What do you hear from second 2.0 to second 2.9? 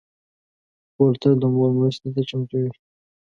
ته چمتو وي.